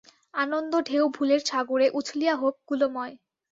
আনন্দ-ঢেউ 0.33 1.03
ভুলের 1.15 1.41
সাগরে 1.45 1.87
উছলিয়া 1.93 2.35
হোক 2.35 2.55
কূলময়। 2.67 3.13